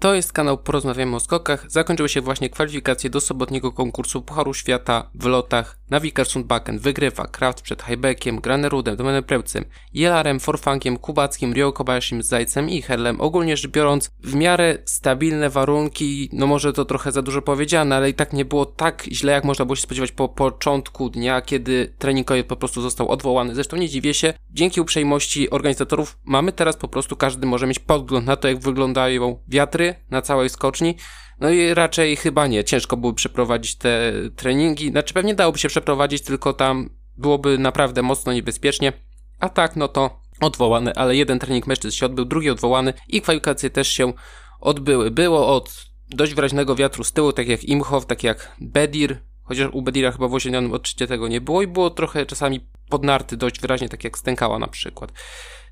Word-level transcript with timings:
To 0.00 0.14
jest 0.14 0.32
kanał 0.32 0.58
Porozmawiamy 0.58 1.16
o 1.16 1.20
skokach. 1.20 1.70
Zakończyły 1.70 2.08
się 2.08 2.20
właśnie 2.20 2.50
kwalifikacje 2.50 3.10
do 3.10 3.20
sobotniego 3.20 3.72
konkursu 3.72 4.22
Pucharu 4.22 4.54
Świata 4.54 5.10
w 5.14 5.24
lotach. 5.24 5.79
Na 5.90 6.00
Vikersund-Bakken 6.00 6.78
wygrywa 6.78 7.26
Kraft 7.26 7.62
przed 7.62 7.82
Hajbekiem, 7.82 8.40
Granerudem, 8.40 8.96
Domenem 8.96 9.24
Prełcem, 9.24 9.64
Jelarem, 9.94 10.40
Forfankiem, 10.40 10.96
Kubackim, 10.96 11.52
Rio 11.52 11.72
Kobayashim, 11.72 12.22
Zajcem 12.22 12.70
i 12.70 12.82
Herlem. 12.82 13.20
Ogólnie 13.20 13.56
rzecz 13.56 13.70
biorąc, 13.70 14.10
w 14.20 14.34
miarę 14.34 14.78
stabilne 14.84 15.50
warunki, 15.50 16.30
no 16.32 16.46
może 16.46 16.72
to 16.72 16.84
trochę 16.84 17.12
za 17.12 17.22
dużo 17.22 17.42
powiedziane, 17.42 17.96
ale 17.96 18.10
i 18.10 18.14
tak 18.14 18.32
nie 18.32 18.44
było 18.44 18.66
tak 18.66 19.04
źle, 19.12 19.32
jak 19.32 19.44
można 19.44 19.64
było 19.64 19.76
się 19.76 19.82
spodziewać 19.82 20.12
po 20.12 20.28
początku 20.28 21.10
dnia, 21.10 21.40
kiedy 21.40 21.94
treningowiec 21.98 22.46
po 22.46 22.56
prostu 22.56 22.82
został 22.82 23.08
odwołany. 23.08 23.54
Zresztą 23.54 23.76
nie 23.76 23.88
dziwię 23.88 24.14
się, 24.14 24.34
dzięki 24.50 24.80
uprzejmości 24.80 25.50
organizatorów 25.50 26.18
mamy 26.24 26.52
teraz 26.52 26.76
po 26.76 26.88
prostu, 26.88 27.16
każdy 27.16 27.46
może 27.46 27.66
mieć 27.66 27.78
podgląd 27.78 28.26
na 28.26 28.36
to, 28.36 28.48
jak 28.48 28.58
wyglądają 28.58 29.38
wiatry, 29.48 29.94
na 30.10 30.22
całej 30.22 30.48
skoczni. 30.48 30.96
No 31.40 31.50
i 31.50 31.74
raczej 31.74 32.16
chyba 32.16 32.46
nie. 32.46 32.64
Ciężko 32.64 32.96
byłoby 32.96 33.16
przeprowadzić 33.16 33.74
te 33.74 34.12
treningi. 34.36 34.90
Znaczy 34.90 35.14
pewnie 35.14 35.34
dałoby 35.34 35.58
się 35.58 35.68
przeprowadzić, 35.68 36.22
tylko 36.22 36.52
tam 36.52 36.90
byłoby 37.16 37.58
naprawdę 37.58 38.02
mocno 38.02 38.32
niebezpiecznie. 38.32 38.92
A 39.40 39.48
tak, 39.48 39.76
no 39.76 39.88
to 39.88 40.20
odwołany, 40.40 40.94
ale 40.94 41.16
jeden 41.16 41.38
trening 41.38 41.66
mężczyzn 41.66 41.96
się 41.96 42.06
odbył, 42.06 42.24
drugi 42.24 42.50
odwołany 42.50 42.92
i 43.08 43.20
kwalifikacje 43.22 43.70
też 43.70 43.88
się 43.88 44.12
odbyły. 44.60 45.10
Było 45.10 45.56
od 45.56 45.86
dość 46.08 46.34
wyraźnego 46.34 46.74
wiatru 46.74 47.04
z 47.04 47.12
tyłu, 47.12 47.32
tak 47.32 47.48
jak 47.48 47.64
Imhoff, 47.64 48.06
tak 48.06 48.24
jak 48.24 48.56
Bedir, 48.60 49.18
chociaż 49.42 49.68
u 49.72 49.82
Bedira 49.82 50.12
chyba 50.12 50.28
w 50.28 50.34
ośrednionym 50.34 50.72
odczycie 50.72 51.06
tego 51.06 51.28
nie 51.28 51.40
było 51.40 51.62
i 51.62 51.66
było 51.66 51.90
trochę 51.90 52.26
czasami 52.26 52.60
podnarty 52.88 53.36
dość 53.36 53.60
wyraźnie, 53.60 53.88
tak 53.88 54.04
jak 54.04 54.18
Stękała 54.18 54.58
na 54.58 54.66
przykład. 54.66 55.12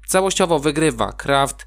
Całościowo 0.07 0.59
wygrywa 0.59 1.13
Kraft, 1.13 1.67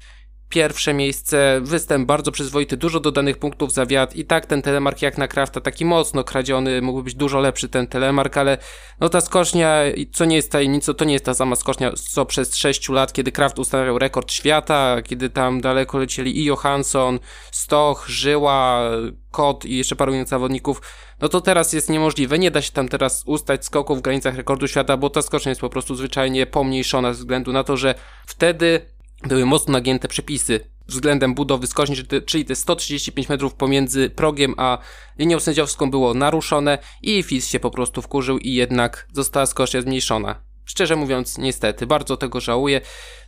pierwsze 0.52 0.94
miejsce, 0.94 1.60
występ 1.62 2.06
bardzo 2.06 2.32
przyzwoity, 2.32 2.76
dużo 2.76 3.00
dodanych 3.00 3.38
punktów 3.38 3.72
za 3.72 3.86
wiatr. 3.86 4.16
I 4.16 4.24
tak 4.24 4.46
ten 4.46 4.62
telemark 4.62 5.02
jak 5.02 5.18
na 5.18 5.28
Krafta 5.28 5.60
taki 5.60 5.84
mocno 5.84 6.24
kradziony, 6.24 6.82
mógłby 6.82 7.04
być 7.04 7.14
dużo 7.14 7.40
lepszy 7.40 7.68
ten 7.68 7.86
telemark, 7.86 8.36
ale 8.36 8.58
no 9.00 9.08
ta 9.08 9.20
skocznia, 9.20 9.80
co 10.12 10.24
nie 10.24 10.36
jest 10.36 10.52
tajemnicą, 10.52 10.94
to 10.94 11.04
nie 11.04 11.12
jest 11.12 11.24
ta 11.24 11.34
sama 11.34 11.56
skocznia 11.56 11.92
co 12.10 12.26
przez 12.26 12.56
6 12.56 12.88
lat, 12.88 13.12
kiedy 13.12 13.32
Kraft 13.32 13.58
ustawiał 13.58 13.98
rekord 13.98 14.32
świata, 14.32 15.02
kiedy 15.04 15.30
tam 15.30 15.60
daleko 15.60 15.98
lecieli 15.98 16.40
i 16.40 16.44
Johansson, 16.44 17.18
Stoch, 17.50 18.08
Żyła, 18.08 18.90
Kot 19.30 19.64
i 19.64 19.76
jeszcze 19.76 19.96
paru 19.96 20.12
innych 20.14 20.28
zawodników, 20.28 20.82
no 21.20 21.28
to 21.28 21.40
teraz 21.40 21.72
jest 21.72 21.90
niemożliwe, 21.90 22.38
nie 22.38 22.50
da 22.50 22.62
się 22.62 22.72
tam 22.72 22.88
teraz 22.88 23.22
ustać 23.26 23.64
skoków 23.64 23.98
w 23.98 24.02
granicach 24.02 24.36
rekordu 24.36 24.68
świata, 24.68 24.96
bo 24.96 25.10
ta 25.10 25.22
skocznia 25.22 25.50
jest 25.50 25.60
po 25.60 25.70
prostu 25.70 25.94
zwyczajnie 25.94 26.46
pomniejszona 26.46 27.12
ze 27.12 27.18
względu 27.18 27.52
na 27.52 27.64
to, 27.64 27.76
że 27.76 27.94
wtedy 28.26 28.92
były 29.28 29.46
mocno 29.46 29.72
nagięte 29.72 30.08
przepisy 30.08 30.60
względem 30.86 31.34
budowy 31.34 31.66
skoczni, 31.66 31.96
czyli 32.26 32.44
te 32.44 32.56
135 32.56 33.28
metrów 33.28 33.54
pomiędzy 33.54 34.10
progiem 34.10 34.54
a 34.56 34.78
linią 35.18 35.40
sędziowską 35.40 35.90
było 35.90 36.14
naruszone 36.14 36.78
i 37.02 37.22
FIS 37.22 37.48
się 37.48 37.60
po 37.60 37.70
prostu 37.70 38.02
wkurzył 38.02 38.38
i 38.38 38.52
jednak 38.52 39.08
została 39.12 39.46
skocznia 39.46 39.82
zmniejszona. 39.82 40.42
Szczerze 40.64 40.96
mówiąc, 40.96 41.38
niestety, 41.38 41.86
bardzo 41.86 42.16
tego 42.16 42.40
żałuję, 42.40 42.80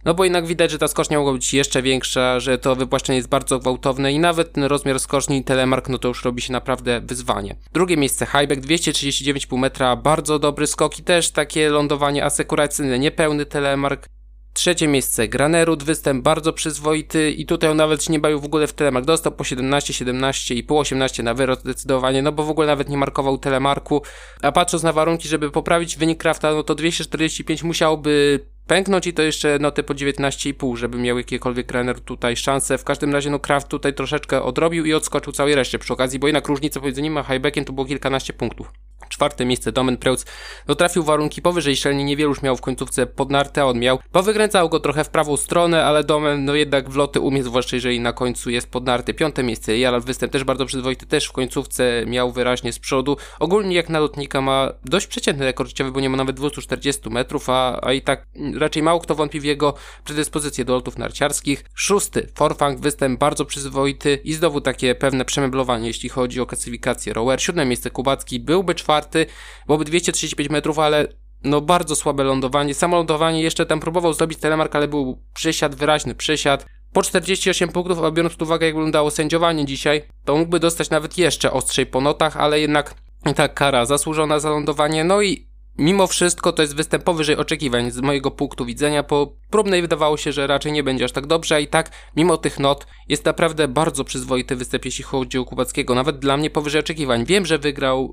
no 0.04 0.14
bo 0.14 0.24
jednak 0.24 0.46
widać, 0.46 0.70
że 0.70 0.78
ta 0.78 0.88
skocznia 0.88 1.18
mogła 1.18 1.32
być 1.32 1.54
jeszcze 1.54 1.82
większa, 1.82 2.40
że 2.40 2.58
to 2.58 2.76
wypłaszczenie 2.76 3.16
jest 3.16 3.28
bardzo 3.28 3.58
gwałtowne 3.58 4.12
i 4.12 4.18
nawet 4.18 4.52
ten 4.52 4.64
rozmiar 4.64 5.00
skoczni 5.00 5.44
telemark, 5.44 5.88
no 5.88 5.98
to 5.98 6.08
już 6.08 6.24
robi 6.24 6.42
się 6.42 6.52
naprawdę 6.52 7.00
wyzwanie. 7.00 7.56
Drugie 7.72 7.96
miejsce, 7.96 8.26
highback 8.26 8.60
239,5 8.60 9.58
metra, 9.58 9.96
bardzo 9.96 10.38
dobry 10.38 10.66
skok 10.66 10.98
i 10.98 11.02
też 11.02 11.30
takie 11.30 11.68
lądowanie 11.68 12.24
asekuracyjne, 12.24 12.98
niepełny 12.98 13.46
telemark, 13.46 14.06
Trzecie 14.54 14.88
miejsce 14.88 15.28
Granerud, 15.28 15.82
występ 15.82 16.22
bardzo 16.22 16.52
przyzwoity 16.52 17.30
i 17.30 17.46
tutaj 17.46 17.70
on 17.70 17.76
nawet 17.76 18.04
się 18.04 18.12
nie 18.12 18.18
bawił 18.18 18.40
w 18.40 18.44
ogóle 18.44 18.66
w 18.66 18.72
telemark. 18.72 19.06
Dostał 19.06 19.32
po 19.32 19.44
17, 19.44 19.92
17 19.92 20.54
i 20.54 20.62
pół 20.62 20.78
18 20.78 21.22
na 21.22 21.34
wyrok 21.34 21.60
zdecydowanie, 21.60 22.22
no 22.22 22.32
bo 22.32 22.44
w 22.44 22.50
ogóle 22.50 22.66
nawet 22.66 22.88
nie 22.88 22.96
markował 22.96 23.38
telemarku. 23.38 24.02
A 24.42 24.52
patrząc 24.52 24.82
na 24.82 24.92
warunki, 24.92 25.28
żeby 25.28 25.50
poprawić 25.50 25.96
wynik 25.96 26.18
Krafta, 26.18 26.52
no 26.52 26.62
to 26.62 26.74
245 26.74 27.62
musiałby 27.62 28.40
pęknąć 28.66 29.06
i 29.06 29.12
to 29.12 29.22
jeszcze 29.22 29.58
noty 29.58 29.82
po 29.82 29.94
19,5, 29.94 30.76
żeby 30.76 30.98
miał 30.98 31.18
jakikolwiek 31.18 31.66
trener 31.66 32.00
tutaj 32.00 32.36
szansę. 32.36 32.78
W 32.78 32.84
każdym 32.84 33.12
razie 33.12 33.30
no 33.30 33.38
Kraft 33.38 33.68
tutaj 33.68 33.94
troszeczkę 33.94 34.42
odrobił 34.42 34.84
i 34.84 34.94
odskoczył 34.94 35.32
całej 35.32 35.54
reszcie 35.54 35.78
przy 35.78 35.92
okazji, 35.92 36.18
bo 36.18 36.26
jednak 36.26 36.48
różnica 36.48 36.80
pomiędzy 36.80 37.02
nim 37.02 37.18
a 37.18 37.22
Highbackiem 37.22 37.64
to 37.64 37.72
było 37.72 37.86
kilkanaście 37.86 38.32
punktów. 38.32 38.72
Czwarte 39.08 39.44
miejsce 39.44 39.72
Domen 39.72 39.96
Preutz 39.96 40.24
no 40.68 40.74
trafił 40.74 41.02
warunki 41.02 41.42
powyżej 41.42 41.76
średniej, 41.76 42.04
niewielu 42.04 42.30
już 42.30 42.42
miał 42.42 42.56
w 42.56 42.60
końcówce 42.60 43.06
podnarte, 43.06 43.66
on 43.66 43.78
miał. 43.78 43.98
Powykręcał 44.12 44.68
go 44.68 44.80
trochę 44.80 45.04
w 45.04 45.08
prawą 45.08 45.36
stronę, 45.36 45.84
ale 45.84 46.04
Domen 46.04 46.44
no 46.44 46.54
jednak 46.54 46.90
w 46.90 46.96
loty 46.96 47.20
umie, 47.20 47.42
zwłaszcza 47.42 47.76
jeżeli 47.76 48.00
na 48.00 48.12
końcu 48.12 48.50
jest 48.50 48.70
podnarty. 48.70 49.14
Piąte 49.14 49.42
miejsce 49.42 49.78
Jalal 49.78 50.00
występ 50.00 50.32
też 50.32 50.44
bardzo 50.44 50.66
przyzwoity, 50.66 51.06
też 51.06 51.26
w 51.26 51.32
końcówce 51.32 52.04
miał 52.06 52.32
wyraźnie 52.32 52.72
z 52.72 52.78
przodu. 52.78 53.16
Ogólnie 53.40 53.76
jak 53.76 53.88
na 53.88 53.98
lotnika 53.98 54.40
ma 54.40 54.72
dość 54.84 55.06
przeciętny 55.06 55.44
rekord 55.44 55.68
życiowy, 55.68 55.92
bo 55.92 56.00
nie 56.00 56.10
ma 56.10 56.16
nawet 56.16 56.36
240 56.36 57.10
metrów, 57.10 57.50
a, 57.50 57.80
a 57.82 57.92
i 57.92 58.02
tak 58.02 58.26
raczej 58.58 58.82
mało 58.82 59.00
kto 59.00 59.14
wątpi 59.14 59.40
w 59.40 59.44
jego 59.44 59.74
predyspozycje 60.04 60.64
do 60.64 60.72
lotów 60.72 60.98
narciarskich. 60.98 61.64
Szósty 61.74 62.28
Forfang 62.34 62.80
występ 62.80 63.20
bardzo 63.20 63.44
przyzwoity 63.44 64.20
i 64.24 64.32
znowu 64.32 64.60
takie 64.60 64.94
pewne 64.94 65.24
przemeblowanie, 65.24 65.86
jeśli 65.86 66.08
chodzi 66.08 66.40
o 66.40 66.46
klasyfikację 66.46 67.12
rower. 67.12 67.42
Siódme 67.42 67.64
miejsce 67.64 67.90
Kubacki 67.90 68.40
byłby 68.40 68.74
czwarty 68.74 69.26
byłoby 69.66 69.84
235 69.84 70.50
metrów, 70.50 70.78
ale 70.78 71.08
no 71.44 71.60
bardzo 71.60 71.96
słabe 71.96 72.24
lądowanie. 72.24 72.74
Samo 72.74 72.96
lądowanie 72.96 73.42
jeszcze 73.42 73.66
tam 73.66 73.80
próbował 73.80 74.12
zrobić 74.12 74.38
telemark, 74.38 74.76
ale 74.76 74.88
był 74.88 75.22
przysiad, 75.34 75.74
wyraźny 75.74 76.14
przysiad. 76.14 76.66
Po 76.92 77.02
48 77.02 77.68
punktów, 77.68 78.02
a 78.02 78.10
biorąc 78.10 78.34
pod 78.34 78.42
uwagę 78.42 78.66
jak 78.66 78.74
wyglądało 78.74 79.10
sędziowanie 79.10 79.64
dzisiaj, 79.64 80.02
to 80.24 80.36
mógłby 80.36 80.60
dostać 80.60 80.90
nawet 80.90 81.18
jeszcze 81.18 81.52
ostrzej 81.52 81.86
po 81.86 82.00
notach, 82.00 82.36
ale 82.36 82.60
jednak 82.60 82.94
tak 83.36 83.54
kara 83.54 83.86
zasłużona 83.86 84.40
za 84.40 84.50
lądowanie. 84.50 85.04
No 85.04 85.22
i 85.22 85.53
Mimo 85.78 86.06
wszystko 86.06 86.52
to 86.52 86.62
jest 86.62 86.76
występ 86.76 87.04
powyżej 87.04 87.36
oczekiwań 87.36 87.90
z 87.90 88.00
mojego 88.00 88.30
punktu 88.30 88.64
widzenia. 88.64 89.02
Po 89.02 89.32
próbnej 89.50 89.82
wydawało 89.82 90.16
się, 90.16 90.32
że 90.32 90.46
raczej 90.46 90.72
nie 90.72 90.82
będzie 90.82 91.04
aż 91.04 91.12
tak 91.12 91.26
dobrze, 91.26 91.54
a 91.54 91.58
i 91.58 91.66
tak, 91.66 91.90
mimo 92.16 92.36
tych 92.36 92.58
not, 92.58 92.86
jest 93.08 93.24
naprawdę 93.24 93.68
bardzo 93.68 94.04
przyzwoity 94.04 94.56
występ, 94.56 94.84
jeśli 94.84 95.04
chodzi 95.04 95.38
o 95.38 95.44
Kubackiego. 95.44 95.94
Nawet 95.94 96.18
dla 96.18 96.36
mnie 96.36 96.50
powyżej 96.50 96.80
oczekiwań. 96.80 97.24
Wiem, 97.24 97.46
że 97.46 97.58
wygrał 97.58 98.12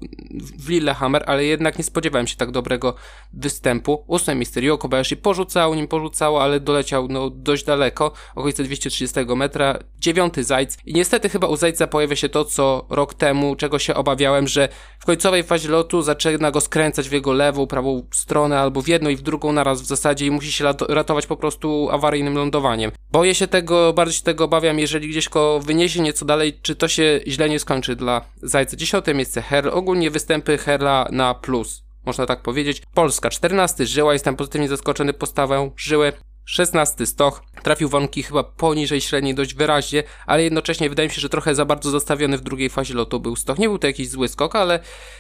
w 0.59 0.69
Lillehammer, 0.69 1.23
ale 1.27 1.45
jednak 1.45 1.77
nie 1.77 1.83
spodziewałem 1.83 2.27
się 2.27 2.35
tak 2.35 2.51
dobrego 2.51 2.95
występu. 3.33 4.03
Ósme 4.07 4.35
miejsce 4.35 4.59
Rio 4.59 4.78
Kobayashi 4.78 5.17
porzucał, 5.17 5.75
nim 5.75 5.88
porzucało, 5.88 6.43
ale 6.43 6.59
doleciał 6.59 7.07
no, 7.07 7.29
dość 7.29 7.66
daleko, 7.66 8.11
okolice 8.35 8.63
230 8.63 9.19
metra. 9.35 9.79
Dziewiąty 9.99 10.43
Zajc. 10.43 10.78
I 10.85 10.93
niestety 10.93 11.29
chyba 11.29 11.47
u 11.47 11.55
Zajca 11.55 11.88
pojawia 11.88 12.16
się 12.16 12.29
to, 12.29 12.45
co 12.45 12.85
rok 12.89 13.13
temu, 13.13 13.55
czego 13.55 13.79
się 13.79 13.95
obawiałem, 13.95 14.47
że 14.47 14.69
w 14.99 15.05
końcowej 15.05 15.43
fazie 15.43 15.69
lotu 15.69 16.01
zaczyna 16.01 16.51
go 16.51 16.61
skręcać 16.61 17.09
w 17.09 17.11
jego 17.11 17.33
lewo, 17.33 17.50
lewą, 17.51 17.67
prawą 17.67 18.07
stronę, 18.13 18.59
albo 18.59 18.81
w 18.81 18.88
jedną 18.88 19.09
i 19.09 19.16
w 19.16 19.22
drugą 19.22 19.51
naraz 19.51 19.81
w 19.81 19.85
zasadzie 19.85 20.25
i 20.25 20.31
musi 20.31 20.51
się 20.51 20.66
ratować 20.89 21.28
po 21.28 21.38
prostu 21.38 21.89
awaryjnym 21.91 22.35
lądowaniem. 22.35 22.91
Boję 23.12 23.35
się 23.35 23.47
tego, 23.47 23.94
bardzo 23.94 24.13
się 24.13 24.23
tego 24.23 24.44
obawiam, 24.44 24.79
jeżeli 24.79 25.09
gdzieś 25.09 25.29
go 25.29 25.59
wyniesie 25.59 26.01
nieco 26.01 26.25
dalej, 26.25 26.59
czy 26.61 26.75
to 26.75 26.88
się 26.88 27.19
źle 27.28 27.50
nie 27.50 27.59
skończy 27.59 27.95
dla 27.95 28.22
Zajca. 28.44 28.78
Dziesiąte 28.78 29.13
miejsce 29.13 29.41
Herl, 29.41 29.69
ogólnie 29.69 30.11
występy 30.11 30.57
Herla 30.57 31.07
na 31.11 31.34
plus 31.34 31.84
można 32.06 32.25
tak 32.25 32.41
powiedzieć. 32.41 32.81
Polska 32.94 33.29
14, 33.29 33.85
Żyła, 33.85 34.13
jestem 34.13 34.35
pozytywnie 34.35 34.67
zaskoczony 34.67 35.13
postawą 35.13 35.72
Żyły. 35.78 36.13
16 36.46 37.06
Stoch 37.06 37.44
trafił 37.63 37.90
warunki 37.90 38.24
chyba 38.24 38.44
poniżej 38.44 39.02
średniej 39.02 39.35
dość 39.35 39.53
wyraźnie, 39.53 40.03
ale 40.25 40.44
jednocześnie 40.44 40.90
wydaje 40.90 41.09
mi 41.09 41.16
się, 41.16 41.22
że 41.22 41.29
trochę 41.29 41.56
za 41.56 41.66
bardzo 41.66 41.91
zastawiony 41.91 42.38
w 42.38 42.41
drugiej 42.41 42.69
fazie 42.69 42.94
lotu 42.94 43.19
był 43.19 43.35
Stoch. 43.35 43.59
Nie 43.59 43.68
był 43.68 43.78
to 43.78 43.88
jakiś 43.88 44.09
zły 44.09 44.28
skok, 44.28 44.56
ale 44.56 44.79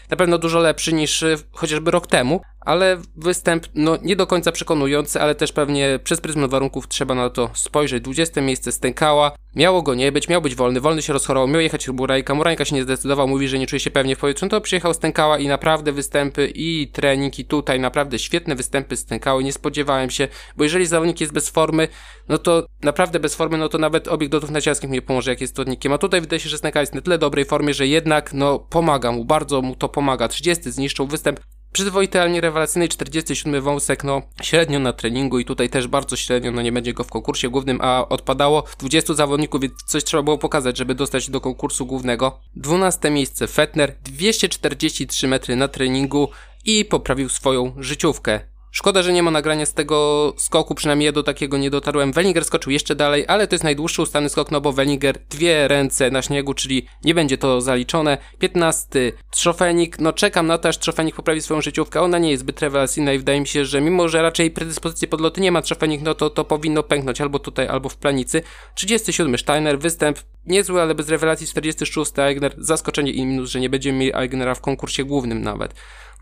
na 0.09 0.17
pewno 0.17 0.37
dużo 0.37 0.59
lepszy 0.59 0.93
niż 0.93 1.23
e, 1.23 1.35
chociażby 1.51 1.91
rok 1.91 2.07
temu, 2.07 2.41
ale 2.61 2.97
występ 3.15 3.67
no 3.75 3.97
nie 4.01 4.15
do 4.15 4.27
końca 4.27 4.51
przekonujący, 4.51 5.21
ale 5.21 5.35
też 5.35 5.51
pewnie 5.51 5.99
przez 6.03 6.21
pryzmat 6.21 6.51
warunków 6.51 6.87
trzeba 6.87 7.15
na 7.15 7.29
to 7.29 7.49
spojrzeć. 7.53 8.03
20 8.03 8.41
miejsce 8.41 8.71
stękała, 8.71 9.31
miało 9.55 9.81
go 9.81 9.95
nie 9.95 10.11
być, 10.11 10.29
miał 10.29 10.41
być 10.41 10.55
wolny, 10.55 10.81
wolny 10.81 11.01
się 11.01 11.13
rozchorował, 11.13 11.47
miał 11.47 11.61
jechać 11.61 11.87
Murajka, 11.87 12.35
Murajka 12.35 12.65
się 12.65 12.75
nie 12.75 12.83
zdecydował, 12.83 13.27
mówi, 13.27 13.47
że 13.47 13.59
nie 13.59 13.67
czuje 13.67 13.79
się 13.79 13.91
pewnie 13.91 14.15
w 14.15 14.19
powietrzu, 14.19 14.45
no 14.45 14.49
to 14.49 14.61
przyjechał 14.61 14.93
stękała 14.93 15.39
i 15.39 15.47
naprawdę 15.47 15.91
występy 15.91 16.51
i 16.55 16.87
trening 16.87 17.39
i 17.39 17.45
tutaj 17.45 17.79
naprawdę 17.79 18.19
świetne 18.19 18.55
występy 18.55 18.97
stękały, 18.97 19.43
nie 19.43 19.53
spodziewałem 19.53 20.09
się, 20.09 20.27
bo 20.57 20.63
jeżeli 20.63 20.85
zawodnik 20.85 21.21
jest 21.21 21.33
bez 21.33 21.49
formy, 21.49 21.87
no 22.29 22.37
to 22.37 22.65
naprawdę 22.83 23.19
bez 23.19 23.35
formy, 23.35 23.57
no 23.57 23.69
to 23.69 23.77
nawet 23.77 24.07
obieg 24.07 24.33
lotów 24.33 24.51
narciarskich 24.51 24.89
nie 24.89 25.01
pomoże, 25.01 25.31
jak 25.31 25.41
jest 25.41 25.55
todnikiem, 25.55 25.93
a 25.93 25.97
tutaj 25.97 26.21
wydaje 26.21 26.39
się, 26.39 26.49
że 26.49 26.57
stękała 26.57 26.81
jest 26.81 26.95
na 26.95 27.01
tyle 27.01 27.17
dobrej 27.17 27.45
formie, 27.45 27.73
że 27.73 27.87
jednak 27.87 28.33
no 28.33 28.59
pomaga 28.59 29.11
mu, 29.11 29.25
bardzo 29.25 29.61
mu 29.61 29.75
to 29.75 29.89
pomaga. 29.89 30.27
30 30.27 30.71
zniszczył 30.71 31.07
występ 31.07 31.39
Przyzwoity, 31.71 32.21
ale 32.21 32.29
nie 32.29 32.41
rewelacyjny 32.41 32.87
47 32.87 33.61
wąsek, 33.61 34.03
no 34.03 34.21
średnio 34.41 34.79
na 34.79 34.93
treningu 34.93 35.39
i 35.39 35.45
tutaj 35.45 35.69
też 35.69 35.87
bardzo 35.87 36.15
średnio, 36.15 36.51
no 36.51 36.61
nie 36.61 36.71
będzie 36.71 36.93
go 36.93 37.03
w 37.03 37.09
konkursie 37.09 37.49
głównym, 37.49 37.79
a 37.81 38.09
odpadało 38.09 38.63
20 38.79 39.13
zawodników, 39.13 39.61
więc 39.61 39.73
coś 39.85 40.03
trzeba 40.03 40.23
było 40.23 40.37
pokazać, 40.37 40.77
żeby 40.77 40.95
dostać 40.95 41.29
do 41.29 41.41
konkursu 41.41 41.85
głównego. 41.85 42.39
12 42.55 43.09
miejsce 43.09 43.47
Fetner, 43.47 43.95
243 44.03 45.27
metry 45.27 45.55
na 45.55 45.67
treningu 45.67 46.29
i 46.65 46.85
poprawił 46.85 47.29
swoją 47.29 47.73
życiówkę. 47.77 48.50
Szkoda, 48.73 49.03
że 49.03 49.13
nie 49.13 49.23
ma 49.23 49.31
nagrania 49.31 49.65
z 49.65 49.73
tego 49.73 50.33
skoku, 50.37 50.75
przynajmniej 50.75 51.05
ja 51.05 51.11
do 51.11 51.23
takiego 51.23 51.57
nie 51.57 51.69
dotarłem. 51.69 52.11
Wellinger 52.11 52.45
skoczył 52.45 52.71
jeszcze 52.71 52.95
dalej, 52.95 53.25
ale 53.27 53.47
to 53.47 53.55
jest 53.55 53.63
najdłuższy 53.63 54.01
ustany 54.01 54.29
skok, 54.29 54.51
no 54.51 54.61
bo 54.61 54.73
Wellinger 54.73 55.19
dwie 55.29 55.67
ręce 55.67 56.11
na 56.11 56.21
śniegu, 56.21 56.53
czyli 56.53 56.87
nie 57.03 57.15
będzie 57.15 57.37
to 57.37 57.61
zaliczone. 57.61 58.17
15. 58.39 59.11
Trzofenik, 59.31 59.99
no 59.99 60.13
czekam 60.13 60.47
na 60.47 60.57
to, 60.57 60.69
aż 60.69 60.79
Trzofenik 60.79 61.15
poprawi 61.15 61.41
swoją 61.41 61.61
życiówkę. 61.61 62.01
Ona 62.01 62.17
nie 62.17 62.31
jest 62.31 62.41
zbyt 62.41 62.59
rewelacyjna 62.59 63.13
i 63.13 63.17
wydaje 63.17 63.39
mi 63.39 63.47
się, 63.47 63.65
że 63.65 63.81
mimo, 63.81 64.07
że 64.07 64.21
raczej 64.21 64.51
predyspozycji 64.51 65.07
podloty 65.07 65.41
nie 65.41 65.51
ma 65.51 65.61
Trzofenik, 65.61 66.01
no 66.01 66.15
to 66.15 66.29
to 66.29 66.45
powinno 66.45 66.83
pęknąć 66.83 67.21
albo 67.21 67.39
tutaj, 67.39 67.67
albo 67.67 67.89
w 67.89 67.97
planicy. 67.97 68.43
37. 68.75 69.37
Steiner, 69.37 69.79
występ 69.79 70.19
niezły, 70.45 70.81
ale 70.81 70.95
bez 70.95 71.09
rewelacji. 71.09 71.47
46. 71.47 72.19
Aigner, 72.19 72.55
zaskoczenie 72.57 73.11
i 73.11 73.25
minus, 73.25 73.49
że 73.49 73.59
nie 73.59 73.69
będziemy 73.69 73.97
mieli 73.97 74.13
Aignera 74.13 74.55
w 74.55 74.61
konkursie 74.61 75.03
głównym 75.03 75.41
nawet. 75.41 75.73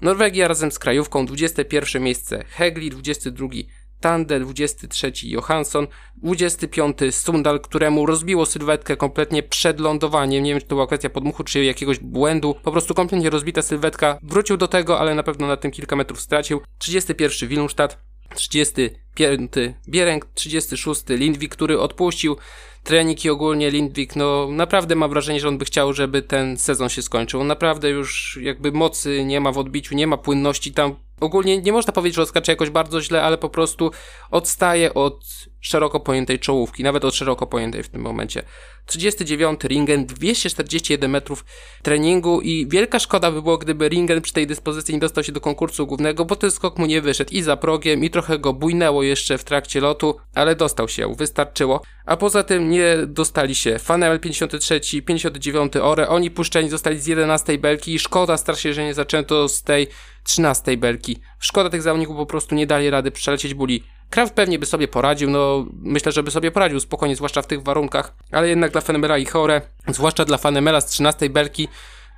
Norwegia 0.02 0.48
razem 0.48 0.72
z 0.72 0.80
krajówką 0.80 1.26
21 1.26 2.04
miejsce 2.04 2.44
Hegli, 2.50 2.90
22 2.90 3.48
Tande, 4.00 4.40
23 4.40 5.12
Johansson, 5.24 5.88
25 6.24 6.98
Sundal, 7.12 7.60
któremu 7.60 8.06
rozbiło 8.06 8.46
sylwetkę 8.46 8.98
kompletnie 8.98 9.44
przed 9.44 9.80
lądowaniem. 9.80 10.44
Nie 10.44 10.52
wiem, 10.52 10.62
czy 10.62 10.68
to 10.68 10.76
była 10.76 10.88
kwestia 10.88 11.10
podmuchu, 11.10 11.44
czy 11.44 11.64
jakiegoś 11.64 12.00
błędu. 12.00 12.56
Po 12.64 12.72
prostu 12.72 12.94
kompletnie 12.94 13.30
rozbita 13.30 13.62
sylwetka. 13.62 14.20
Wrócił 14.24 14.58
do 14.58 14.68
tego, 14.68 15.00
ale 15.00 15.16
na 15.16 15.24
pewno 15.24 15.48
na 15.48 15.58
tym 15.58 15.72
kilka 15.72 15.96
metrów 15.96 16.22
stracił. 16.22 16.62
31 16.78 17.50
Wilmstadt, 17.50 17.98
35 19.20 19.52
Biereng, 19.88 20.26
36 20.34 21.04
Lindwik, 21.10 21.52
który 21.52 21.80
odpuścił 21.80 22.38
trening 22.84 23.26
i 23.26 23.30
ogólnie 23.30 23.72
Lindwik, 23.72 24.16
no 24.16 24.48
naprawdę 24.52 24.96
mam 24.96 25.10
wrażenie, 25.10 25.40
że 25.40 25.48
on 25.48 25.58
by 25.58 25.66
chciał, 25.66 25.94
żeby 25.94 26.22
ten 26.22 26.58
sezon 26.58 26.90
się 26.90 27.02
skończył. 27.02 27.42
On 27.42 27.48
naprawdę 27.48 27.90
już 27.90 28.40
jakby 28.42 28.72
mocy 28.72 29.26
nie 29.26 29.42
ma 29.42 29.52
w 29.52 29.58
odbiciu, 29.58 29.96
nie 29.96 30.08
ma 30.08 30.18
płynności 30.18 30.74
tam. 30.74 30.96
Ogólnie 31.20 31.62
nie 31.62 31.72
można 31.72 31.94
powiedzieć, 31.94 32.16
że 32.16 32.22
odskacze 32.22 32.52
jakoś 32.52 32.70
bardzo 32.70 33.02
źle, 33.02 33.24
ale 33.24 33.38
po 33.38 33.50
prostu 33.50 33.92
odstaje 34.32 34.94
od 34.94 35.26
szeroko 35.60 36.00
pojętej 36.00 36.40
czołówki, 36.40 36.84
nawet 36.84 37.06
od 37.06 37.16
szeroko 37.16 37.48
pojętej 37.48 37.84
w 37.84 37.90
tym 37.90 38.02
momencie. 38.02 38.44
39 38.86 39.64
Ringen, 39.64 40.06
241 40.06 41.12
metrów 41.12 41.46
treningu 41.84 42.42
i 42.42 42.68
wielka 42.68 43.00
szkoda 43.00 43.32
by 43.32 43.42
było, 43.42 43.58
gdyby 43.58 43.90
Ringen 43.90 44.22
przy 44.22 44.34
tej 44.34 44.48
dyspozycji 44.48 44.94
nie 44.94 45.00
dostał 45.00 45.24
się 45.24 45.32
do 45.32 45.42
konkursu 45.42 45.88
głównego, 45.88 46.26
bo 46.26 46.36
ten 46.36 46.52
skok 46.52 46.78
mu 46.78 46.86
nie 46.86 47.02
wyszedł 47.02 47.32
i 47.34 47.42
za 47.42 47.58
progiem 47.58 48.04
i 48.04 48.10
trochę 48.10 48.40
go 48.40 48.54
bujnęło 48.54 49.04
jeszcze 49.10 49.38
w 49.38 49.44
trakcie 49.44 49.82
lotu, 49.82 50.16
ale 50.36 50.56
dostał 50.56 50.88
się, 50.88 51.16
wystarczyło. 51.16 51.82
A 52.06 52.18
poza 52.18 52.44
tym 52.44 52.70
nie 52.70 52.98
dostali 53.08 53.56
się 53.56 53.80
Fanel 53.80 54.20
53, 54.20 54.82
59 55.06 55.76
Ore, 55.76 56.08
oni 56.08 56.32
puszczeni 56.32 56.70
zostali 56.70 57.00
z 57.00 57.08
11 57.08 57.58
belki 57.58 57.94
i 57.94 58.00
szkoda 58.00 58.38
strasznie, 58.38 58.74
że 58.74 58.84
nie 58.84 58.94
zaczęto 58.94 59.50
z 59.50 59.64
tej 59.64 59.88
13 60.24 60.78
belki. 60.78 61.20
Szkoda 61.40 61.70
tych 61.70 61.82
zawodników 61.82 62.18
po 62.18 62.26
prostu 62.26 62.56
nie 62.56 62.68
dali 62.68 62.90
rady 62.90 63.12
przelecieć 63.12 63.54
buli. 63.54 63.84
Kraft 64.10 64.34
pewnie 64.34 64.60
by 64.60 64.66
sobie 64.66 64.88
poradził, 64.88 65.30
no 65.30 65.66
myślę, 65.82 66.12
że 66.12 66.24
by 66.24 66.32
sobie 66.32 66.52
poradził 66.52 66.80
spokojnie, 66.80 67.16
zwłaszcza 67.16 67.42
w 67.42 67.48
tych 67.48 67.64
warunkach, 67.64 68.14
ale 68.32 68.50
jednak 68.50 68.72
dla 68.72 68.82
Fenemela 68.82 69.18
i 69.18 69.26
Chore, 69.26 69.62
zwłaszcza 69.88 70.26
dla 70.26 70.38
Fanemela 70.38 70.82
z 70.82 70.86
13 70.86 71.30
belki, 71.30 71.68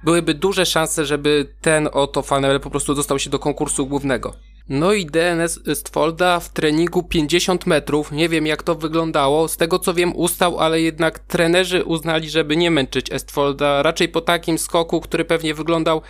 byłyby 0.04 0.34
duże 0.34 0.66
szanse, 0.66 1.06
żeby 1.06 1.54
ten 1.62 1.90
oto 1.94 2.22
Fanemel 2.22 2.60
po 2.60 2.70
prostu 2.70 2.96
dostał 2.96 3.20
się 3.20 3.30
do 3.30 3.40
konkursu 3.40 3.88
głównego. 3.88 4.34
No 4.74 4.94
i 4.94 5.06
DNS 5.06 5.60
Stfolda 5.74 6.40
w 6.40 6.50
treningu 6.50 7.04
50 7.04 7.66
metrów, 7.66 8.12
nie 8.12 8.30
wiem 8.30 8.46
jak 8.46 8.64
to 8.64 8.76
wyglądało, 8.76 9.48
z 9.48 9.58
tego 9.58 9.80
co 9.80 9.94
wiem 9.94 10.16
ustał, 10.16 10.60
ale 10.60 10.82
jednak 10.82 11.20
trenerzy 11.20 11.84
uznali, 11.84 12.30
żeby 12.30 12.58
nie 12.58 12.72
męczyć 12.72 13.12
Estfolda, 13.12 13.84
raczej 13.84 14.10
po 14.10 14.22
takim 14.22 14.58
skoku, 14.58 15.02
który 15.02 15.26
pewnie 15.26 15.54
wyglądał 15.54 16.02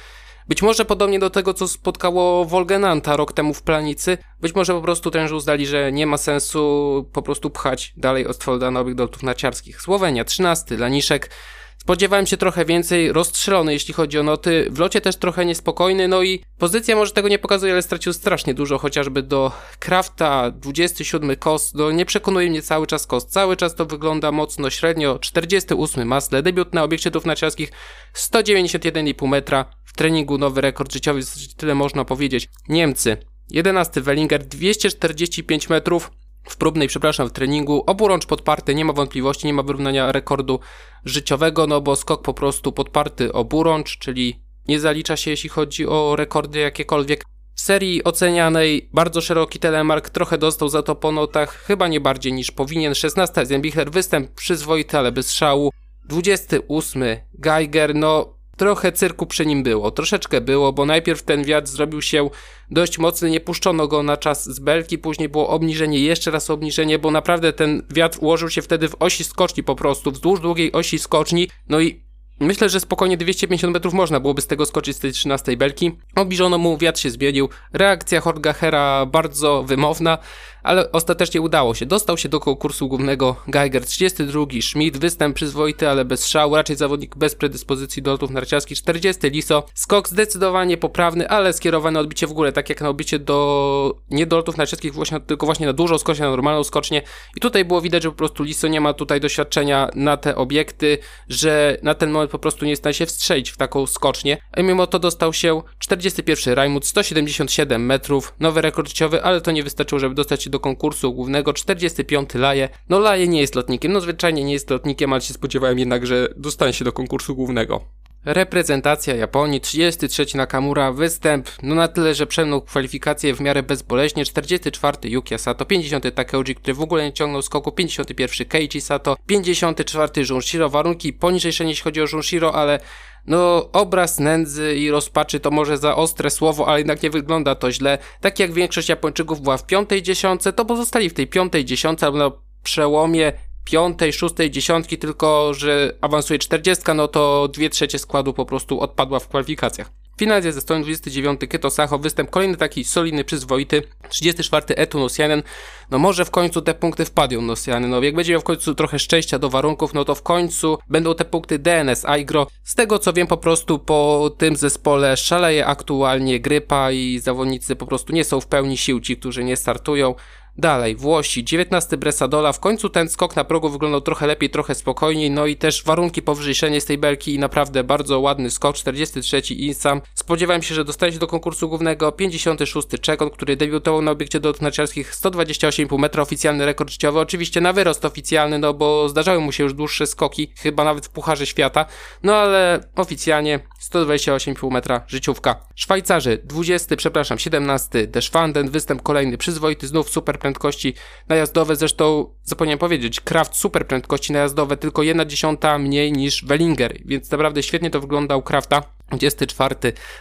być 0.51 0.61
może 0.61 0.85
podobnie 0.85 1.19
do 1.19 1.29
tego, 1.29 1.53
co 1.53 1.67
spotkało 1.67 2.45
Wolgenanta 2.45 3.15
rok 3.15 3.33
temu 3.33 3.53
w 3.53 3.61
Planicy, 3.61 4.17
być 4.41 4.55
może 4.55 4.73
po 4.73 4.81
prostu 4.81 5.11
trenerzy 5.11 5.35
uznali, 5.35 5.67
że 5.67 5.91
nie 5.91 6.07
ma 6.07 6.17
sensu 6.17 7.09
po 7.13 7.21
prostu 7.21 7.49
pchać 7.49 7.93
dalej 7.97 8.27
Ostfolda 8.27 8.71
nowych 8.71 8.95
doltów 8.95 9.23
narciarskich. 9.23 9.81
Słowenia 9.81 10.25
13, 10.25 10.77
Laniszek. 10.77 11.29
Spodziewałem 11.77 12.27
się 12.27 12.37
trochę 12.37 12.65
więcej, 12.65 13.11
rozstrzelony 13.11 13.73
jeśli 13.73 13.93
chodzi 13.93 14.19
o 14.19 14.23
noty, 14.23 14.67
w 14.71 14.79
locie 14.79 15.01
też 15.01 15.15
trochę 15.15 15.45
niespokojny, 15.45 16.07
no 16.07 16.23
i 16.23 16.43
pozycja 16.57 16.95
może 16.95 17.11
tego 17.11 17.27
nie 17.27 17.39
pokazuje, 17.39 17.73
ale 17.73 17.81
stracił 17.81 18.13
strasznie 18.13 18.53
dużo, 18.53 18.77
chociażby 18.77 19.23
do 19.23 19.51
Krafta, 19.79 20.51
27 20.51 21.35
kost, 21.35 21.75
no 21.75 21.91
nie 21.91 22.05
przekonuje 22.05 22.49
mnie 22.49 22.61
cały 22.61 22.87
czas 22.87 23.07
kost, 23.07 23.29
cały 23.29 23.57
czas 23.57 23.75
to 23.75 23.85
wygląda 23.85 24.31
mocno 24.31 24.69
średnio, 24.69 25.19
48 25.19 26.07
Masle, 26.07 26.43
debiut 26.43 26.73
na 26.73 26.83
obiekcie 26.83 27.11
narciarskich, 27.25 27.71
191,5 28.15 29.27
metra, 29.27 29.65
treningu 29.93 30.37
nowy 30.37 30.61
rekord 30.61 30.93
życiowy, 30.93 31.21
tyle 31.57 31.75
można 31.75 32.05
powiedzieć. 32.05 32.49
Niemcy, 32.69 33.17
11 33.49 34.01
Wellinger, 34.01 34.45
245 34.45 35.69
metrów, 35.69 36.11
w 36.43 36.57
próbnej, 36.57 36.87
przepraszam, 36.87 37.29
w 37.29 37.31
treningu. 37.31 37.83
Oburącz 37.87 38.25
podparty, 38.25 38.75
nie 38.75 38.85
ma 38.85 38.93
wątpliwości, 38.93 39.47
nie 39.47 39.53
ma 39.53 39.63
wyrównania 39.63 40.11
rekordu 40.11 40.59
życiowego, 41.05 41.67
no 41.67 41.81
bo 41.81 41.95
skok 41.95 42.21
po 42.21 42.33
prostu 42.33 42.71
podparty 42.71 43.33
oburącz, 43.33 43.97
czyli 43.97 44.41
nie 44.67 44.79
zalicza 44.79 45.17
się 45.17 45.31
jeśli 45.31 45.49
chodzi 45.49 45.87
o 45.87 46.15
rekordy 46.15 46.59
jakiekolwiek. 46.59 47.23
W 47.55 47.61
serii 47.61 48.03
ocenianej 48.03 48.89
bardzo 48.93 49.21
szeroki 49.21 49.59
telemark, 49.59 50.09
trochę 50.09 50.37
dostał 50.37 50.69
za 50.69 50.83
to 50.83 50.95
po 50.95 51.11
notach, 51.11 51.63
chyba 51.63 51.87
nie 51.87 51.99
bardziej 51.99 52.33
niż 52.33 52.51
powinien. 52.51 52.95
16 52.95 53.45
Zembichler, 53.45 53.91
występ 53.91 54.31
przyzwoity, 54.31 54.97
ale 54.97 55.11
bez 55.11 55.33
szału. 55.33 55.71
28 56.09 57.03
Geiger, 57.33 57.95
no 57.95 58.40
trochę 58.61 58.91
cyrku 58.91 59.25
przy 59.25 59.45
nim 59.45 59.63
było, 59.63 59.91
troszeczkę 59.91 60.41
było, 60.41 60.73
bo 60.73 60.85
najpierw 60.85 61.23
ten 61.23 61.43
wiatr 61.43 61.67
zrobił 61.67 62.01
się 62.01 62.29
dość 62.71 62.97
mocny, 62.97 63.29
nie 63.29 63.39
puszczono 63.39 63.87
go 63.87 64.03
na 64.03 64.17
czas 64.17 64.49
z 64.49 64.59
belki, 64.59 64.97
później 64.97 65.29
było 65.29 65.49
obniżenie, 65.49 65.99
jeszcze 65.99 66.31
raz 66.31 66.49
obniżenie, 66.49 66.99
bo 66.99 67.11
naprawdę 67.11 67.53
ten 67.53 67.83
wiatr 67.89 68.17
ułożył 68.21 68.49
się 68.49 68.61
wtedy 68.61 68.89
w 68.89 68.95
osi 68.99 69.23
skoczni 69.23 69.63
po 69.63 69.75
prostu, 69.75 70.11
wzdłuż 70.11 70.39
długiej 70.39 70.71
osi 70.71 70.99
skoczni, 70.99 71.49
no 71.69 71.79
i 71.79 72.03
Myślę, 72.41 72.69
że 72.69 72.79
spokojnie 72.79 73.17
250 73.17 73.73
metrów 73.73 73.93
można 73.93 74.19
byłoby 74.19 74.41
z 74.41 74.47
tego 74.47 74.65
skoczyć 74.65 74.97
z 74.97 74.99
tej 74.99 75.11
13 75.11 75.57
belki. 75.57 75.91
Obliżono 76.15 76.57
mu, 76.57 76.77
wiatr 76.77 76.99
się 76.99 77.09
zmienił. 77.09 77.49
Reakcja 77.73 78.21
Horgachera 78.21 79.05
bardzo 79.05 79.63
wymowna 79.63 80.17
ale 80.63 80.91
ostatecznie 80.91 81.41
udało 81.41 81.75
się. 81.75 81.85
Dostał 81.85 82.17
się 82.17 82.29
do 82.29 82.39
konkursu 82.39 82.87
głównego 82.87 83.35
Geiger 83.47 83.85
32, 83.85 84.45
Schmidt, 84.61 84.97
występ 84.97 85.35
przyzwoity, 85.35 85.89
ale 85.89 86.05
bez 86.05 86.27
szału, 86.27 86.55
raczej 86.55 86.75
zawodnik 86.75 87.15
bez 87.15 87.35
predyspozycji 87.35 88.01
do 88.01 88.11
lotów 88.11 88.31
narciarskich 88.31 88.77
40, 88.77 89.29
Liso, 89.29 89.63
skok 89.73 90.09
zdecydowanie 90.09 90.77
poprawny, 90.77 91.29
ale 91.29 91.53
skierowany 91.53 91.99
odbicie 91.99 92.27
w 92.27 92.33
górę, 92.33 92.51
tak 92.51 92.69
jak 92.69 92.81
na 92.81 92.89
odbicie 92.89 93.19
do, 93.19 93.97
nie 94.09 94.25
do 94.25 94.37
lotów 94.37 94.57
narciarskich, 94.57 94.93
właśnie, 94.93 95.19
tylko 95.19 95.45
właśnie 95.45 95.65
na 95.65 95.73
dużą 95.73 95.97
skocznię, 95.97 96.25
na 96.25 96.31
normalną 96.31 96.63
skocznię. 96.63 97.01
I 97.37 97.39
tutaj 97.39 97.65
było 97.65 97.81
widać, 97.81 98.03
że 98.03 98.09
po 98.09 98.17
prostu 98.17 98.43
Liso 98.43 98.67
nie 98.67 98.81
ma 98.81 98.93
tutaj 98.93 99.19
doświadczenia 99.19 99.89
na 99.95 100.17
te 100.17 100.35
obiekty, 100.35 100.97
że 101.29 101.77
na 101.83 101.93
ten 101.93 102.11
moment 102.11 102.31
po 102.31 102.39
prostu 102.39 102.65
nie 102.65 102.71
jest 102.71 102.81
w 102.81 102.83
stanie 102.83 102.93
się 102.93 103.05
wstrzelić 103.05 103.49
w 103.49 103.57
taką 103.57 103.87
skocznię, 103.87 104.37
a 104.51 104.61
mimo 104.61 104.87
to 104.87 104.99
dostał 104.99 105.33
się 105.33 105.61
41 105.79 106.53
Rajmut, 106.53 106.85
177 106.85 107.85
metrów, 107.85 108.33
nowy 108.39 108.61
rekord 108.61 108.87
życiowy, 108.87 109.23
ale 109.23 109.41
to 109.41 109.51
nie 109.51 109.63
wystarczyło, 109.63 109.99
żeby 109.99 110.15
dostać 110.15 110.43
się 110.43 110.49
do 110.51 110.59
konkursu 110.59 111.13
głównego 111.13 111.53
45 111.53 112.33
Laje. 112.33 112.69
No 112.89 112.99
Laje 112.99 113.27
nie 113.27 113.41
jest 113.41 113.55
lotnikiem, 113.55 113.91
no 113.91 114.01
zwyczajnie 114.01 114.43
nie 114.43 114.53
jest 114.53 114.69
lotnikiem, 114.69 115.13
ale 115.13 115.21
się 115.21 115.33
spodziewałem 115.33 115.79
jednak, 115.79 116.05
że 116.05 116.27
dostanie 116.37 116.73
się 116.73 116.85
do 116.85 116.91
konkursu 116.91 117.35
głównego. 117.35 117.81
Reprezentacja 118.25 119.15
Japonii, 119.15 119.61
33 119.61 120.37
Nakamura, 120.37 120.91
występ, 120.91 121.49
no 121.63 121.75
na 121.75 121.87
tyle, 121.87 122.15
że 122.15 122.27
przemknął 122.27 122.61
kwalifikacje 122.61 123.33
w 123.33 123.41
miarę 123.41 123.63
bezboleśnie, 123.63 124.25
44 124.25 124.97
Yuki 125.03 125.39
Sato, 125.39 125.65
50 125.65 126.15
Takeuji, 126.15 126.55
który 126.55 126.73
w 126.73 126.81
ogóle 126.81 127.03
nie 127.03 127.13
ciągnął 127.13 127.41
skoku, 127.41 127.71
51 127.71 128.47
Keiichi 128.47 128.81
Sato, 128.81 129.17
54 129.25 130.11
Junshiro, 130.29 130.69
warunki 130.69 131.13
poniżej 131.13 131.51
jeśli 131.59 131.83
chodzi 131.83 132.01
o 132.01 132.05
Junshiro, 132.13 132.55
ale 132.55 132.79
no, 133.27 133.69
obraz 133.71 134.19
nędzy 134.19 134.75
i 134.75 134.91
rozpaczy 134.91 135.39
to 135.39 135.51
może 135.51 135.77
za 135.77 135.95
ostre 135.95 136.29
słowo, 136.29 136.67
ale 136.67 136.77
jednak 136.77 137.03
nie 137.03 137.09
wygląda 137.09 137.55
to 137.55 137.71
źle. 137.71 137.97
Tak 138.19 138.39
jak 138.39 138.53
większość 138.53 138.89
Japończyków 138.89 139.41
była 139.41 139.57
w 139.57 139.65
piątej 139.65 140.01
dziesiątce, 140.01 140.53
to 140.53 140.65
pozostali 140.65 141.09
w 141.09 141.13
tej 141.13 141.27
piątej 141.27 141.65
dziesiątce 141.65 142.05
albo 142.05 142.17
na 142.17 142.31
przełomie 142.63 143.33
piątej, 143.63 144.13
szóstej 144.13 144.51
dziesiątki, 144.51 144.97
tylko 144.97 145.53
że 145.53 145.93
awansuje 146.01 146.39
czterdziestka, 146.39 146.93
no 146.93 147.07
to 147.07 147.47
dwie 147.47 147.69
trzecie 147.69 147.99
składu 147.99 148.33
po 148.33 148.45
prostu 148.45 148.79
odpadła 148.79 149.19
w 149.19 149.27
kwalifikacjach. 149.27 149.91
Finlandia 150.21 150.51
ze 150.51 150.61
129 150.61 151.41
Keto 151.49 151.69
Sacho, 151.69 151.99
występ 151.99 152.29
kolejny 152.29 152.57
taki 152.57 152.83
solidny, 152.83 153.23
przyzwoity. 153.23 153.83
34 154.09 154.65
Etu 154.67 154.99
Nosianen. 154.99 155.43
No 155.91 155.99
może 155.99 156.25
w 156.25 156.31
końcu 156.31 156.61
te 156.61 156.73
punkty 156.73 157.05
wpadją 157.05 157.41
Nosianen. 157.41 157.89
No 157.89 158.03
jak 158.03 158.15
będzie 158.15 158.33
miał 158.33 158.41
w 158.41 158.43
końcu 158.43 158.75
trochę 158.75 158.99
szczęścia 158.99 159.39
do 159.39 159.49
warunków, 159.49 159.93
no 159.93 160.05
to 160.05 160.15
w 160.15 160.23
końcu 160.23 160.77
będą 160.89 161.15
te 161.15 161.25
punkty 161.25 161.59
DNS, 161.59 162.05
Aigro. 162.05 162.47
Z 162.63 162.75
tego 162.75 162.99
co 162.99 163.13
wiem 163.13 163.27
po 163.27 163.37
prostu 163.37 163.79
po 163.79 164.31
tym 164.37 164.55
zespole 164.55 165.17
szaleje 165.17 165.65
aktualnie 165.65 166.39
grypa 166.39 166.91
i 166.91 167.19
zawodnicy 167.19 167.75
po 167.75 167.85
prostu 167.85 168.13
nie 168.13 168.23
są 168.23 168.41
w 168.41 168.47
pełni 168.47 168.77
sił, 168.77 168.99
ci 168.99 169.17
którzy 169.17 169.43
nie 169.43 169.57
startują. 169.57 170.15
Dalej, 170.57 170.95
Włosi, 170.95 171.43
19 171.43 171.97
Bresadola. 171.97 172.53
W 172.53 172.59
końcu 172.59 172.89
ten 172.89 173.09
skok 173.09 173.35
na 173.35 173.43
progu 173.43 173.69
wyglądał 173.69 174.01
trochę 174.01 174.27
lepiej, 174.27 174.49
trochę 174.49 174.75
spokojniej, 174.75 175.31
no 175.31 175.45
i 175.45 175.55
też 175.55 175.83
warunki 175.83 176.21
powyżej 176.21 176.81
z 176.81 176.85
tej 176.85 176.97
belki 176.97 177.35
i 177.35 177.39
naprawdę 177.39 177.83
bardzo 177.83 178.19
ładny 178.19 178.51
skok, 178.51 178.75
43 178.75 179.41
Insam. 179.53 180.01
Spodziewałem 180.15 180.61
się, 180.61 180.75
że 180.75 180.85
dostanie 180.85 181.13
się 181.13 181.19
do 181.19 181.27
konkursu 181.27 181.69
głównego, 181.69 182.11
56 182.11 182.87
Czekon, 183.01 183.29
który 183.29 183.55
debiutował 183.55 184.01
na 184.01 184.11
obiekcie 184.11 184.39
do 184.39 184.53
narciarskich 184.61 185.15
128,5 185.15 185.99
metra, 185.99 186.23
oficjalny 186.23 186.65
rekord 186.65 186.91
życiowy, 186.91 187.19
oczywiście 187.19 187.61
na 187.61 187.73
wyrost 187.73 188.05
oficjalny, 188.05 188.59
no 188.59 188.73
bo 188.73 189.09
zdarzały 189.09 189.39
mu 189.39 189.51
się 189.51 189.63
już 189.63 189.73
dłuższe 189.73 190.07
skoki, 190.07 190.53
chyba 190.57 190.83
nawet 190.83 191.05
w 191.05 191.09
Pucharze 191.09 191.45
Świata, 191.45 191.85
no 192.23 192.35
ale 192.35 192.89
oficjalnie 192.95 193.59
128,5 193.81 194.71
metra 194.71 195.01
życiówka. 195.07 195.55
Szwajcarzy, 195.75 196.41
20, 196.43 196.95
przepraszam, 196.95 197.39
17 197.39 198.07
Deschwanden, 198.07 198.69
występ 198.69 199.01
kolejny 199.01 199.37
przyzwoity, 199.37 199.87
znów 199.87 200.09
super 200.09 200.39
prędkości 200.39 200.93
najazdowe, 201.27 201.75
zresztą 201.75 202.33
zapomniałem 202.43 202.79
powiedzieć, 202.79 203.21
Kraft 203.21 203.55
super 203.55 203.87
prędkości 203.87 204.33
najazdowe, 204.33 204.77
tylko 204.77 205.03
jedna 205.03 205.25
dziesiąta 205.25 205.77
mniej 205.77 206.11
niż 206.11 206.45
Wellinger, 206.45 206.97
więc 207.05 207.31
naprawdę 207.31 207.63
świetnie 207.63 207.89
to 207.89 207.99
wyglądał 208.01 208.41
Krafta. 208.41 208.83
24. 209.11 209.75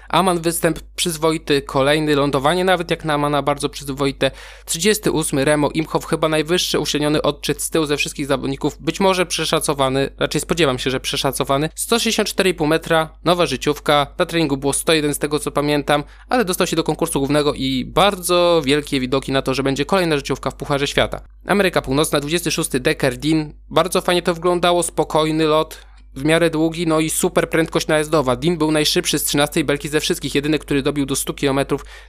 Aman 0.09 0.41
występ 0.41 0.81
przyzwoity, 0.81 1.63
kolejny 1.63 2.17
lądowanie 2.17 2.65
nawet 2.65 2.91
jak 2.91 3.05
na 3.05 3.15
Amana 3.15 3.43
bardzo 3.43 3.69
przyzwoite. 3.69 4.31
38. 4.65 5.39
Remo 5.39 5.71
Imhoff 5.71 6.07
chyba 6.07 6.29
najwyższy 6.29 6.79
uśredniony 6.79 7.23
odczyt 7.23 7.63
z 7.63 7.71
tyłu 7.71 7.87
ze 7.87 7.97
wszystkich 7.97 8.27
zawodników, 8.27 8.77
być 8.81 9.01
może 9.01 9.27
przeszacowany, 9.27 10.11
raczej 10.19 10.41
spodziewam 10.41 10.79
się, 10.79 10.91
że 10.91 11.01
przeszacowany. 11.01 11.69
164,5 11.69 12.67
metra, 12.67 13.19
nowa 13.25 13.47
życiówka, 13.47 14.07
na 14.19 14.27
treningu 14.27 14.57
było 14.57 14.73
101 14.73 15.15
z 15.15 15.19
tego 15.19 15.39
co 15.39 15.51
pamiętam, 15.51 16.05
ale 16.29 16.45
dostał 16.45 16.67
się 16.67 16.77
do 16.77 16.85
konkursu 16.85 17.19
głównego 17.19 17.55
i 17.55 17.85
bardzo 17.85 18.63
wielkie 18.65 19.01
widoki 19.01 19.33
na 19.33 19.43
to, 19.43 19.55
że 19.55 19.63
będzie 19.63 19.85
kolejna 19.85 20.17
życiówka 20.17 20.51
w 20.51 20.55
Pucharze 20.55 20.87
Świata. 20.87 21.21
Ameryka 21.47 21.83
Północna, 21.83 22.21
26. 22.21 22.71
Decker 22.71 23.17
Dean, 23.17 23.53
bardzo 23.71 24.01
fajnie 24.01 24.23
to 24.23 24.35
wyglądało, 24.35 24.83
spokojny 24.83 25.45
lot, 25.45 25.79
w 26.15 26.25
miarę 26.25 26.51
długi, 26.51 26.87
no 26.87 27.01
i 27.01 27.11
super 27.11 27.51
prędkość 27.51 27.87
najazdowa. 27.87 28.37
Dean 28.37 28.59
był 28.59 28.73
najszybszy 28.73 29.19
z 29.19 29.25
13 29.25 29.65
belki 29.65 29.89
ze 29.89 30.01
wszystkich, 30.01 30.35
jedyny, 30.35 30.59
który 30.59 30.83
dobił 30.83 31.07
do 31.07 31.17
100 31.17 31.35
km 31.35 31.61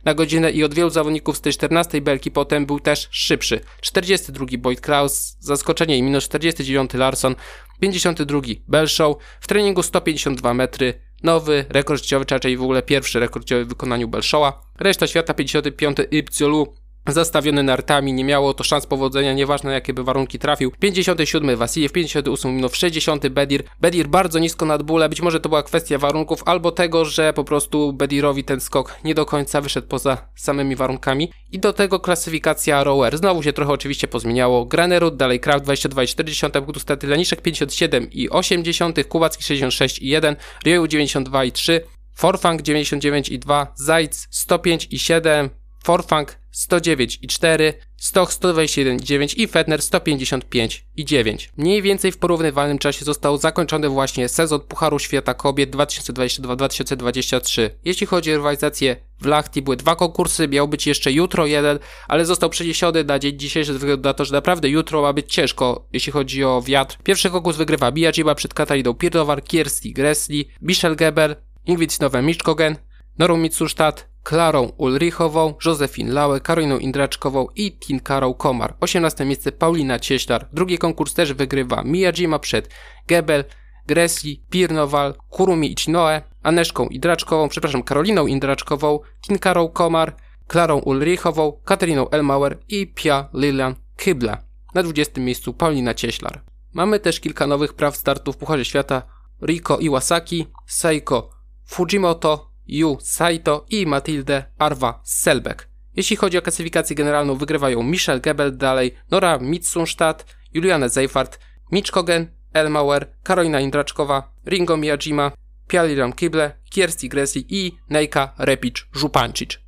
na 0.06 0.14
godzinę 0.14 0.52
i 0.52 0.64
od 0.64 0.74
wielu 0.74 0.90
zawodników 0.90 1.38
z 1.38 1.42
tej 1.42 1.54
14 1.54 2.02
belki 2.02 2.32
potem 2.32 2.66
był 2.66 2.80
też 2.80 3.08
szybszy. 3.12 3.60
42 3.82 4.46
Boyd 4.58 4.82
Klaus, 4.82 5.38
zaskoczenie 5.40 5.98
i 5.98 6.04
minus 6.04 6.24
49 6.24 6.94
Larson, 6.94 7.36
52 7.80 8.42
Belshow, 8.68 9.18
w 9.42 9.48
treningu 9.48 9.84
152 9.84 10.54
metry, 10.54 10.94
nowy 11.24 11.66
rekord 11.70 12.02
życiowy, 12.02 12.26
czy 12.26 12.36
raczej 12.36 12.58
w 12.58 12.64
ogóle 12.64 12.84
pierwszy 12.84 13.20
rekord 13.20 13.46
życiowy 13.46 13.66
w 13.66 13.70
wykonaniu 13.70 14.08
Belshowa. 14.08 14.62
Reszta 14.80 15.08
świata 15.08 15.34
55 15.34 15.98
Ipciolu, 16.12 16.74
zastawiony 17.08 17.64
nartami, 17.64 18.14
nie 18.14 18.24
miało 18.24 18.54
to 18.54 18.64
szans 18.64 18.86
powodzenia, 18.86 19.34
nieważne 19.34 19.74
jakie 19.74 19.94
by 19.94 20.04
warunki 20.04 20.40
trafił. 20.40 20.72
57 20.80 21.58
Wasiliew, 21.58 21.92
58 21.92 22.56
minut, 22.56 22.76
60 22.76 23.28
Bedir. 23.28 23.64
Bedir 23.82 24.08
bardzo 24.08 24.40
nisko 24.40 24.66
nad 24.66 24.84
bóle, 24.84 25.10
być 25.10 25.22
może 25.22 25.40
to 25.40 25.50
była 25.50 25.64
kwestia 25.64 25.98
warunków, 25.98 26.44
albo 26.46 26.72
tego, 26.72 27.06
że 27.06 27.34
po 27.34 27.44
prostu 27.44 27.94
Bedirowi 27.94 28.44
ten 28.44 28.60
skok 28.60 28.96
nie 29.04 29.16
do 29.16 29.26
końca 29.26 29.62
wyszedł 29.62 29.88
poza 29.88 30.18
samymi 30.36 30.76
warunkami. 30.76 31.32
I 31.52 31.60
do 31.60 31.74
tego 31.74 32.00
klasyfikacja 32.00 32.84
rower. 32.84 33.18
Znowu 33.18 33.44
się 33.44 33.54
trochę 33.54 33.74
oczywiście 33.74 34.08
pozmieniało. 34.08 34.66
Granerud, 34.66 35.16
dalej 35.16 35.40
Kraft 35.40 35.66
22,4 35.66 36.52
punktu 36.62 36.80
staty, 36.80 37.08
Laniszek 37.08 37.42
57 37.42 38.12
i 38.12 38.30
80, 38.30 39.08
Kubacki 39.08 39.44
66 39.44 40.00
i 40.00 40.08
1, 40.08 40.36
Rioju 40.66 40.88
92 40.88 41.46
i 41.46 41.52
3, 41.52 41.82
Forfang 42.16 42.62
99 42.62 43.30
i 43.30 43.40
2, 43.40 43.74
Zajc 43.76 44.28
105 44.30 44.88
i 44.92 45.00
7, 45.00 45.50
Forfang 45.84 46.42
109,4, 46.54 47.74
Stoch 47.98 48.32
121,9 48.32 49.34
i 49.38 49.48
Fetner 49.48 49.80
155,9. 49.80 51.50
Mniej 51.58 51.82
więcej 51.82 52.12
w 52.12 52.18
porównywalnym 52.18 52.78
czasie 52.78 53.06
został 53.06 53.38
zakończony 53.38 53.90
właśnie 53.90 54.30
sezon 54.30 54.60
Pucharu 54.60 55.00
Świata 55.00 55.34
Kobiet 55.34 55.76
2022-2023. 55.76 57.70
Jeśli 57.86 58.08
chodzi 58.08 58.32
o 58.32 58.36
rywalizację 58.36 58.96
w 59.22 59.26
Lachti, 59.26 59.62
były 59.62 59.76
dwa 59.76 59.96
konkursy, 59.96 60.48
miał 60.48 60.68
być 60.68 60.88
jeszcze 60.88 61.12
jutro 61.12 61.46
jeden, 61.46 61.80
ale 62.08 62.26
został 62.26 62.50
przeniesiony 62.50 63.04
na 63.04 63.20
dzień 63.20 63.40
dzisiejszy 63.40 63.74
ze 63.74 63.80
względu 63.80 64.10
na 64.10 64.14
to, 64.14 64.26
że 64.26 64.34
naprawdę 64.34 64.70
jutro 64.70 65.02
ma 65.02 65.14
być 65.14 65.34
ciężko, 65.34 65.88
jeśli 65.94 66.12
chodzi 66.12 66.44
o 66.44 66.62
wiatr. 66.62 66.98
Pierwszy 67.04 67.30
konkurs 67.30 67.58
wygrywa 67.58 67.92
Biajiba 67.92 68.36
przed 68.36 68.54
Katariną 68.54 68.94
Pirdowar, 68.94 69.44
Kiersti 69.44 69.94
Gressli, 69.94 70.48
Michel 70.62 70.96
Geber, 70.96 71.36
Ingrid 71.66 72.00
Nowe 72.00 72.22
Miszkogen, 72.22 72.76
Norą 73.18 73.38
Mitsustadt, 73.38 74.11
Klarą 74.24 74.72
Ulrichową, 74.78 75.54
Józefin 75.66 76.14
Lałę, 76.14 76.40
Karoliną 76.40 76.78
Indraczkową 76.78 77.48
i 77.56 77.72
Tinkarą 77.72 78.34
Komar. 78.34 78.76
18 78.80 79.26
miejsce 79.26 79.52
Paulina 79.52 80.00
Cieślar. 80.00 80.48
Drugi 80.54 80.78
konkurs 80.78 81.14
też 81.14 81.34
wygrywa 81.34 81.84
Miyajima 81.84 82.40
przed 82.40 82.70
Gebel, 83.08 83.44
Gresli, 83.88 84.46
Pirnowal, 84.50 85.14
Kurumi 85.30 85.72
Ichinoe, 85.72 86.22
Aneszką 86.44 86.88
Indraczkową, 86.88 87.50
przepraszam, 87.50 87.84
Karoliną 87.84 88.28
Indraczkową, 88.28 89.00
Tinkarą 89.22 89.68
Komar, 89.68 90.16
Klarą 90.48 90.78
Ulrichową, 90.78 91.52
Kateriną 91.66 92.10
Elmauer 92.10 92.60
i 92.70 92.88
Pia 92.88 93.30
Lilian 93.34 93.76
Kybla. 93.96 94.38
Na 94.74 94.84
20 94.84 95.22
miejscu 95.22 95.54
Paulina 95.54 95.94
Cieślar. 95.94 96.42
Mamy 96.74 97.00
też 97.00 97.20
kilka 97.20 97.48
nowych 97.48 97.74
praw 97.74 97.98
startu 97.98 98.34
w 98.34 98.38
Pucharze 98.38 98.66
Świata. 98.66 99.02
Riko 99.42 99.78
Iwasaki, 99.78 100.48
Seiko 100.68 101.30
Fujimoto, 101.66 102.51
Yu 102.72 102.98
Saito 103.02 103.66
i 103.70 103.86
Matilde 103.86 104.44
Arwa 104.58 105.02
Selbeck. 105.04 105.68
Jeśli 105.96 106.16
chodzi 106.16 106.38
o 106.38 106.42
klasyfikację 106.42 106.96
generalną, 106.96 107.36
wygrywają 107.36 107.84
Michel 107.84 108.22
Gebel, 108.22 108.58
dalej 108.58 108.96
Nora 109.12 109.38
Mitsunstadt, 109.38 110.26
Juliane 110.54 110.90
Seifert, 110.90 111.40
Mitch 111.72 111.92
Kogen, 111.92 112.28
Elmauer, 112.54 113.08
Karolina 113.24 113.60
Indraczkowa, 113.60 114.34
Ringo 114.46 114.78
Miyajima, 114.78 115.32
Pialiram 115.68 116.14
Kible, 116.14 116.52
Kiersti 116.70 117.10
Gressy 117.10 117.44
i 117.50 117.72
Nejka 117.90 118.34
Repic 118.38 118.76
Żupancic. 118.94 119.60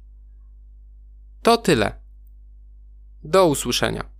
To 1.41 1.57
tyle. 1.57 1.91
Do 3.23 3.47
usłyszenia. 3.47 4.12